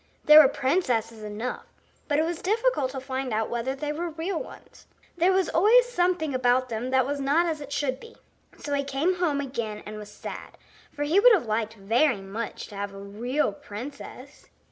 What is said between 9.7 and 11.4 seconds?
and was sad, for he would